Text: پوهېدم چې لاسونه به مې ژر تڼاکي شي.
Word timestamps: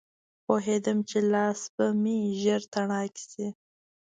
پوهېدم 0.45 0.97
چې 1.09 1.17
لاسونه 1.31 1.67
به 1.75 1.87
مې 2.01 2.17
ژر 2.41 2.61
تڼاکي 2.73 3.23
شي. 3.31 3.47